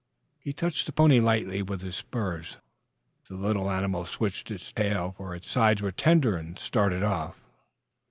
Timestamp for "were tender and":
5.83-6.57